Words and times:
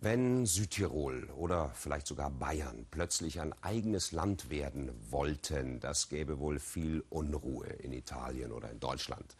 Wenn 0.00 0.46
Südtirol 0.46 1.28
oder 1.36 1.72
vielleicht 1.74 2.06
sogar 2.06 2.30
Bayern 2.30 2.86
plötzlich 2.88 3.40
ein 3.40 3.52
eigenes 3.64 4.12
Land 4.12 4.48
werden 4.48 4.92
wollten, 5.10 5.80
das 5.80 6.08
gäbe 6.08 6.38
wohl 6.38 6.60
viel 6.60 7.02
Unruhe 7.10 7.66
in 7.66 7.92
Italien 7.92 8.52
oder 8.52 8.70
in 8.70 8.78
Deutschland. 8.78 9.34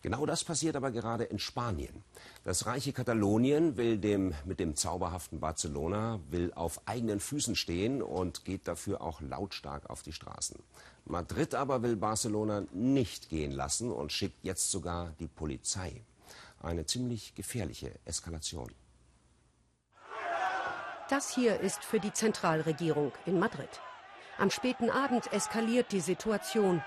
Genau 0.00 0.24
das 0.24 0.42
passiert 0.42 0.74
aber 0.76 0.90
gerade 0.90 1.24
in 1.24 1.38
Spanien. 1.38 2.02
Das 2.44 2.64
reiche 2.64 2.94
Katalonien 2.94 3.76
will 3.76 3.98
dem, 3.98 4.32
mit 4.46 4.58
dem 4.58 4.74
zauberhaften 4.74 5.38
Barcelona, 5.38 6.18
will 6.30 6.50
auf 6.54 6.80
eigenen 6.86 7.20
Füßen 7.20 7.54
stehen 7.54 8.00
und 8.00 8.46
geht 8.46 8.68
dafür 8.68 9.02
auch 9.02 9.20
lautstark 9.20 9.90
auf 9.90 10.02
die 10.02 10.14
Straßen. 10.14 10.56
Madrid 11.04 11.54
aber 11.54 11.82
will 11.82 11.96
Barcelona 11.96 12.64
nicht 12.72 13.28
gehen 13.28 13.52
lassen 13.52 13.92
und 13.92 14.12
schickt 14.12 14.42
jetzt 14.44 14.70
sogar 14.70 15.12
die 15.20 15.28
Polizei. 15.28 16.00
Eine 16.62 16.86
ziemlich 16.86 17.34
gefährliche 17.34 17.92
Eskalation. 18.06 18.70
Das 21.10 21.34
hier 21.34 21.58
ist 21.58 21.84
für 21.84 21.98
die 21.98 22.12
Zentralregierung 22.12 23.10
in 23.26 23.40
Madrid. 23.40 23.80
Am 24.38 24.48
späten 24.48 24.90
Abend 24.90 25.32
eskaliert 25.32 25.90
die 25.90 25.98
Situation. 25.98 26.84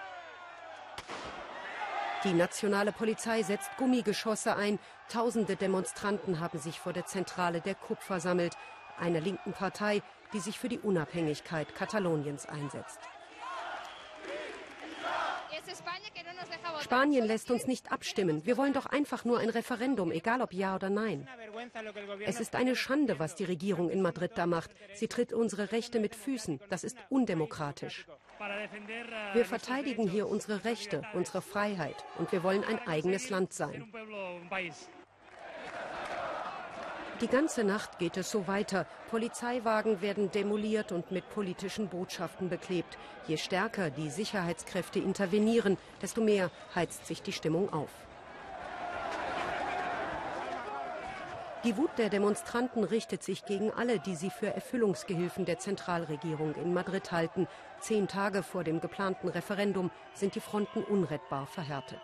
Die 2.24 2.32
nationale 2.32 2.94
Polizei 2.94 3.44
setzt 3.44 3.76
Gummigeschosse 3.76 4.56
ein. 4.56 4.80
Tausende 5.10 5.58
Demonstranten 5.58 6.40
haben 6.40 6.58
sich 6.58 6.80
vor 6.80 6.94
der 6.94 7.06
Zentrale 7.06 7.60
der 7.60 7.76
KUP 7.76 8.02
versammelt, 8.02 8.56
einer 8.98 9.20
linken 9.20 9.52
Partei, 9.52 10.02
die 10.32 10.40
sich 10.40 10.58
für 10.58 10.70
die 10.70 10.80
Unabhängigkeit 10.80 11.76
Kataloniens 11.76 12.46
einsetzt. 12.46 13.00
Spanien 16.80 17.26
lässt 17.26 17.52
uns 17.52 17.68
nicht 17.68 17.92
abstimmen. 17.92 18.46
Wir 18.46 18.56
wollen 18.56 18.74
doch 18.74 18.86
einfach 18.86 19.26
nur 19.26 19.40
ein 19.40 19.50
Referendum, 19.50 20.12
egal 20.12 20.42
ob 20.42 20.54
ja 20.54 20.76
oder 20.76 20.90
nein. 20.90 21.28
Es 22.26 22.40
ist 22.40 22.56
eine 22.56 22.76
Schande, 22.76 23.20
was 23.20 23.36
die 23.36 23.44
Regierung 23.44 23.90
in 23.90 24.02
Madrid 24.02 24.32
da 24.36 24.46
macht. 24.46 24.72
Sie 24.94 25.08
tritt 25.08 25.34
unsere 25.34 25.72
Rechte 25.72 26.00
mit 26.00 26.16
Füßen. 26.16 26.60
Das 26.70 26.84
ist 26.84 26.98
undemokratisch. 27.10 28.06
Wir 29.34 29.46
verteidigen 29.46 30.08
hier 30.08 30.28
unsere 30.28 30.66
Rechte, 30.66 31.04
unsere 31.14 31.42
Freiheit 31.42 32.04
und 32.18 32.32
wir 32.32 32.44
wollen 32.44 32.64
ein 32.64 32.80
eigenes 32.88 33.30
Land 33.30 33.54
sein. 33.54 33.92
Die 37.22 37.28
ganze 37.28 37.64
Nacht 37.64 38.00
geht 38.00 38.18
es 38.18 38.30
so 38.32 38.48
weiter. 38.48 38.86
Polizeiwagen 39.10 40.02
werden 40.02 40.32
demoliert 40.32 40.92
und 40.92 41.12
mit 41.12 41.30
politischen 41.30 41.88
Botschaften 41.88 42.50
beklebt. 42.50 42.98
Je 43.28 43.38
stärker 43.38 43.92
die 43.92 44.10
Sicherheitskräfte 44.10 45.00
intervenieren, 45.00 45.78
desto 46.02 46.22
mehr 46.22 46.52
heizt 46.76 47.06
sich 47.06 47.22
die 47.22 47.32
Stimmung 47.32 47.72
auf. 47.72 47.92
Die 51.64 51.78
Wut 51.78 51.92
der 51.98 52.10
Demonstranten 52.10 52.84
richtet 52.84 53.24
sich 53.24 53.46
gegen 53.46 53.72
alle, 53.72 53.98
die 53.98 54.16
sie 54.16 54.30
für 54.30 54.48
Erfüllungsgehilfen 54.48 55.46
der 55.46 55.60
Zentralregierung 55.60 56.56
in 56.56 56.74
Madrid 56.74 57.14
halten. 57.14 57.48
Zehn 57.80 58.10
Tage 58.10 58.44
vor 58.44 58.66
dem 58.66 58.82
geplanten 58.82 59.30
Referendum 59.30 59.90
sind 60.14 60.36
die 60.36 60.42
Fronten 60.42 60.84
unrettbar 60.84 61.48
verhärtet. 61.48 62.02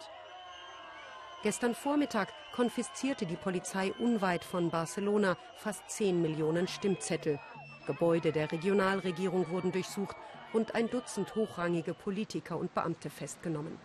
Gestern 1.43 1.75
Vormittag 1.75 2.29
konfiszierte 2.53 3.25
die 3.25 3.35
Polizei 3.35 3.91
unweit 3.99 4.45
von 4.45 4.69
Barcelona 4.69 5.35
fast 5.57 5.89
10 5.89 6.21
Millionen 6.21 6.69
Stimmzettel. 6.69 7.37
Gebäude 7.85 8.31
der 8.31 8.51
Regionalregierung 8.53 9.49
wurden 9.49 9.73
durchsucht, 9.73 10.15
und 10.53 10.73
ein 10.73 10.89
Dutzend 10.89 11.35
hochrangige 11.35 11.93
Politiker 11.93 12.57
und 12.57 12.73
Beamte 12.73 13.09
festgenommen. 13.09 13.77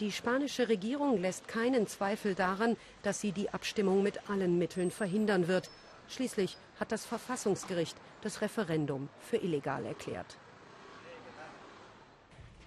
Die 0.00 0.12
spanische 0.12 0.70
Regierung 0.70 1.20
lässt 1.20 1.46
keinen 1.46 1.86
Zweifel 1.86 2.34
daran, 2.34 2.78
dass 3.02 3.20
sie 3.20 3.32
die 3.32 3.50
Abstimmung 3.50 4.02
mit 4.02 4.30
allen 4.30 4.58
Mitteln 4.58 4.90
verhindern 4.90 5.46
wird. 5.46 5.68
Schließlich 6.08 6.56
hat 6.78 6.90
das 6.90 7.04
Verfassungsgericht 7.04 7.98
das 8.22 8.40
Referendum 8.40 9.10
für 9.20 9.36
illegal 9.36 9.84
erklärt. 9.84 10.38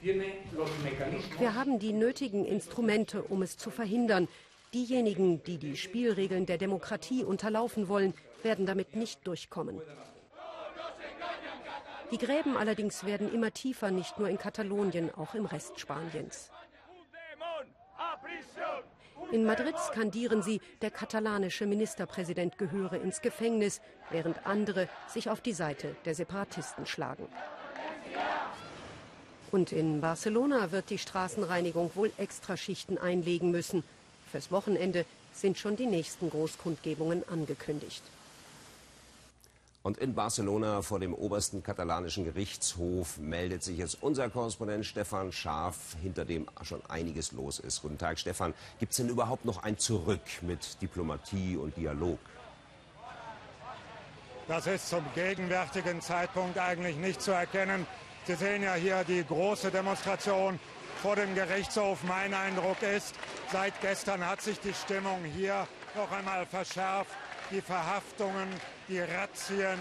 Wir 0.02 1.56
haben 1.56 1.80
die 1.80 1.94
nötigen 1.94 2.46
Instrumente, 2.46 3.24
um 3.24 3.42
es 3.42 3.58
zu 3.58 3.72
verhindern. 3.72 4.28
Diejenigen, 4.76 5.42
die 5.44 5.58
die 5.58 5.76
Spielregeln 5.76 6.46
der 6.46 6.60
Demokratie 6.60 7.24
unterlaufen 7.24 7.88
wollen, 7.88 8.14
werden 8.44 8.68
damit 8.68 8.96
nicht 8.96 9.26
durchkommen. 9.26 9.82
Die 12.12 12.18
Gräben 12.20 12.58
allerdings 12.58 13.06
werden 13.06 13.34
immer 13.34 13.52
tiefer, 13.52 13.90
nicht 13.90 14.20
nur 14.20 14.30
in 14.30 14.38
Katalonien, 14.38 15.10
auch 15.16 15.34
im 15.34 15.46
Rest 15.46 15.80
Spaniens. 15.80 16.52
In 19.34 19.46
Madrid 19.46 19.74
skandieren 19.80 20.44
sie, 20.44 20.62
der 20.84 20.92
katalanische 20.92 21.66
Ministerpräsident 21.66 22.60
gehöre 22.60 23.02
ins 23.02 23.20
Gefängnis, 23.20 23.82
während 24.12 24.46
andere 24.46 24.88
sich 25.08 25.28
auf 25.28 25.42
die 25.42 25.54
Seite 25.54 25.96
der 26.06 26.14
Separatisten 26.14 26.86
schlagen. 26.86 27.28
Und 29.52 29.72
in 29.72 30.02
Barcelona 30.02 30.72
wird 30.72 30.92
die 30.92 31.00
Straßenreinigung 31.00 31.90
wohl 31.96 32.12
Extraschichten 32.20 33.00
einlegen 33.00 33.50
müssen. 33.50 33.84
Fürs 34.32 34.52
Wochenende 34.52 35.04
sind 35.34 35.58
schon 35.58 35.78
die 35.78 35.88
nächsten 35.88 36.30
Großkundgebungen 36.30 37.28
angekündigt. 37.28 38.04
Und 39.84 39.98
in 39.98 40.16
Barcelona 40.16 40.82
vor 40.82 41.02
dem 41.02 41.14
obersten 41.14 41.62
katalanischen 41.62 42.24
Gerichtshof 42.24 43.18
meldet 43.18 43.64
sich 43.64 43.78
jetzt 43.80 44.02
unser 44.02 44.30
Korrespondent 44.30 44.86
Stefan 44.86 45.34
Schaaf, 45.34 45.98
hinter 46.02 46.24
dem 46.24 46.48
schon 46.62 46.82
einiges 46.88 47.34
los 47.34 47.60
ist. 47.60 47.82
Guten 47.82 47.98
Tag, 47.98 48.18
Stefan. 48.18 48.54
Gibt 48.80 48.94
es 48.94 48.98
denn 48.98 49.10
überhaupt 49.10 49.44
noch 49.44 49.62
ein 49.62 49.78
Zurück 49.78 50.22
mit 50.42 50.82
Diplomatie 50.82 51.58
und 51.58 51.76
Dialog? 51.76 52.18
Das 54.48 54.68
ist 54.68 54.88
zum 54.88 55.04
gegenwärtigen 55.16 56.00
Zeitpunkt 56.00 56.58
eigentlich 56.58 56.96
nicht 56.96 57.22
zu 57.22 57.32
erkennen. 57.32 57.86
Sie 58.26 58.36
sehen 58.36 58.64
ja 58.64 58.76
hier 58.76 59.04
die 59.04 59.26
große 59.26 59.70
Demonstration 59.70 60.62
vor 61.02 61.18
dem 61.18 61.36
Gerichtshof. 61.36 62.04
Mein 62.04 62.34
Eindruck 62.34 62.82
ist, 62.84 63.16
seit 63.52 63.80
gestern 63.82 64.26
hat 64.26 64.42
sich 64.42 64.62
die 64.62 64.74
Stimmung 64.74 65.26
hier 65.26 65.68
noch 65.94 66.10
einmal 66.10 66.46
verschärft. 66.46 67.12
Die 67.54 67.62
Verhaftungen, 67.62 68.50
die 68.88 69.00
Razzien 69.00 69.78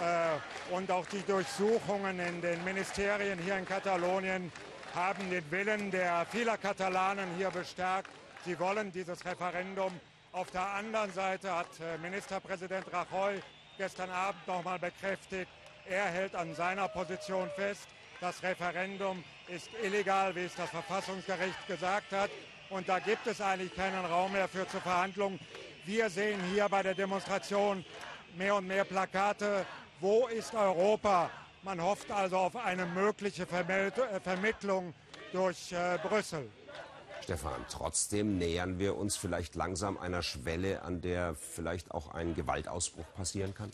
äh, 0.00 0.74
und 0.74 0.90
auch 0.90 1.04
die 1.04 1.20
Durchsuchungen 1.20 2.18
in 2.18 2.40
den 2.40 2.64
Ministerien 2.64 3.38
hier 3.38 3.58
in 3.58 3.66
Katalonien 3.66 4.50
haben 4.94 5.28
den 5.28 5.44
Willen 5.50 5.90
der 5.90 6.24
vieler 6.30 6.56
Katalanen 6.56 7.28
hier 7.36 7.50
bestärkt. 7.50 8.08
Sie 8.46 8.58
wollen 8.58 8.90
dieses 8.90 9.22
Referendum. 9.26 9.92
Auf 10.32 10.50
der 10.50 10.66
anderen 10.66 11.12
Seite 11.12 11.54
hat 11.54 11.68
äh, 11.78 11.98
Ministerpräsident 11.98 12.86
Rajoy 12.90 13.42
gestern 13.76 14.08
Abend 14.08 14.46
noch 14.46 14.64
mal 14.64 14.78
bekräftigt, 14.78 15.50
er 15.84 16.06
hält 16.06 16.34
an 16.34 16.54
seiner 16.54 16.88
Position 16.88 17.50
fest. 17.54 17.86
Das 18.22 18.42
Referendum 18.42 19.22
ist 19.46 19.68
illegal, 19.82 20.34
wie 20.34 20.44
es 20.44 20.54
das 20.54 20.70
Verfassungsgericht 20.70 21.66
gesagt 21.66 22.12
hat. 22.12 22.30
Und 22.70 22.88
da 22.88 22.98
gibt 22.98 23.26
es 23.26 23.42
eigentlich 23.42 23.74
keinen 23.74 24.06
Raum 24.06 24.32
mehr 24.32 24.48
für 24.48 24.66
zur 24.68 24.80
Verhandlung. 24.80 25.38
Wir 25.86 26.10
sehen 26.10 26.40
hier 26.52 26.68
bei 26.68 26.82
der 26.82 26.94
Demonstration 26.94 27.84
mehr 28.36 28.54
und 28.54 28.66
mehr 28.66 28.84
Plakate. 28.84 29.64
Wo 30.00 30.26
ist 30.28 30.54
Europa? 30.54 31.30
Man 31.62 31.82
hofft 31.82 32.10
also 32.10 32.36
auf 32.36 32.56
eine 32.56 32.86
mögliche 32.86 33.42
äh, 33.42 34.20
Vermittlung 34.20 34.94
durch 35.32 35.72
äh, 35.72 35.98
Brüssel. 36.02 36.50
Stefan, 37.22 37.64
trotzdem 37.70 38.38
nähern 38.38 38.78
wir 38.78 38.96
uns 38.96 39.16
vielleicht 39.16 39.54
langsam 39.54 39.98
einer 39.98 40.22
Schwelle, 40.22 40.82
an 40.82 41.00
der 41.00 41.34
vielleicht 41.34 41.90
auch 41.90 42.14
ein 42.14 42.34
Gewaltausbruch 42.34 43.04
passieren 43.14 43.54
kann? 43.54 43.70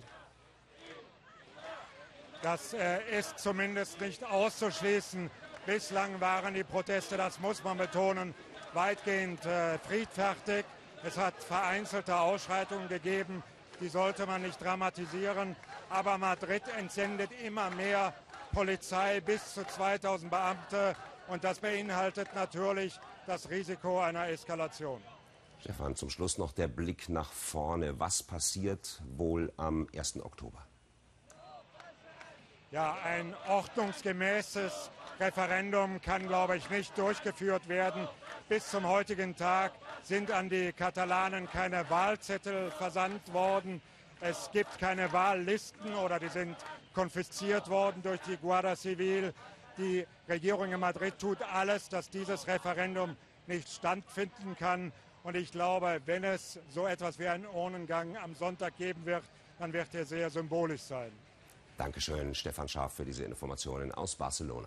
Das 2.42 2.74
äh, 2.74 3.18
ist 3.18 3.38
zumindest 3.38 4.00
nicht 4.00 4.24
auszuschließen. 4.24 5.30
Bislang 5.64 6.20
waren 6.20 6.54
die 6.54 6.64
Proteste, 6.64 7.16
das 7.16 7.40
muss 7.40 7.64
man 7.64 7.78
betonen, 7.78 8.34
weitgehend 8.72 9.44
äh, 9.46 9.78
friedfertig. 9.78 10.64
Es 11.06 11.16
hat 11.16 11.34
vereinzelte 11.40 12.18
Ausschreitungen 12.18 12.88
gegeben, 12.88 13.44
die 13.80 13.88
sollte 13.88 14.26
man 14.26 14.42
nicht 14.42 14.60
dramatisieren. 14.60 15.54
Aber 15.88 16.18
Madrid 16.18 16.64
entsendet 16.76 17.30
immer 17.44 17.70
mehr 17.70 18.12
Polizei, 18.52 19.20
bis 19.20 19.54
zu 19.54 19.64
2000 19.64 20.28
Beamte. 20.28 20.96
Und 21.28 21.44
das 21.44 21.60
beinhaltet 21.60 22.34
natürlich 22.34 22.98
das 23.24 23.48
Risiko 23.50 24.00
einer 24.00 24.26
Eskalation. 24.28 25.00
Stefan, 25.60 25.94
zum 25.94 26.10
Schluss 26.10 26.38
noch 26.38 26.50
der 26.50 26.66
Blick 26.66 27.08
nach 27.08 27.30
vorne. 27.30 28.00
Was 28.00 28.24
passiert 28.24 29.00
wohl 29.16 29.52
am 29.56 29.86
1. 29.96 30.24
Oktober? 30.24 30.66
Ja, 32.72 32.96
ein 33.04 33.32
ordnungsgemäßes 33.46 34.90
Referendum 35.20 36.00
kann, 36.00 36.26
glaube 36.26 36.56
ich, 36.56 36.68
nicht 36.68 36.98
durchgeführt 36.98 37.68
werden. 37.68 38.08
Bis 38.48 38.70
zum 38.70 38.86
heutigen 38.86 39.34
Tag 39.34 39.72
sind 40.04 40.30
an 40.30 40.48
die 40.48 40.72
Katalanen 40.72 41.50
keine 41.50 41.90
Wahlzettel 41.90 42.70
versandt 42.70 43.32
worden. 43.32 43.82
Es 44.20 44.50
gibt 44.52 44.78
keine 44.78 45.12
Wahllisten 45.12 45.92
oder 45.94 46.20
die 46.20 46.28
sind 46.28 46.56
konfisziert 46.94 47.68
worden 47.68 48.02
durch 48.04 48.20
die 48.20 48.36
Guardia 48.36 48.76
Civil. 48.76 49.34
Die 49.78 50.06
Regierung 50.28 50.72
in 50.72 50.78
Madrid 50.78 51.18
tut 51.18 51.42
alles, 51.42 51.88
dass 51.88 52.08
dieses 52.08 52.46
Referendum 52.46 53.16
nicht 53.48 53.68
stattfinden 53.68 54.54
kann. 54.56 54.92
Und 55.24 55.36
ich 55.36 55.50
glaube, 55.50 56.00
wenn 56.06 56.22
es 56.22 56.60
so 56.68 56.86
etwas 56.86 57.18
wie 57.18 57.26
einen 57.26 57.46
Urnengang 57.46 58.16
am 58.16 58.36
Sonntag 58.36 58.76
geben 58.76 59.04
wird, 59.06 59.24
dann 59.58 59.72
wird 59.72 59.92
er 59.92 60.06
sehr 60.06 60.30
symbolisch 60.30 60.82
sein. 60.82 61.10
Dankeschön, 61.76 62.32
Stefan 62.32 62.68
Schaaf, 62.68 62.94
für 62.94 63.04
diese 63.04 63.24
Informationen 63.24 63.90
aus 63.90 64.14
Barcelona. 64.14 64.65